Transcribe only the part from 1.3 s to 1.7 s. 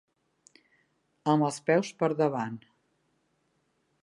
Amb els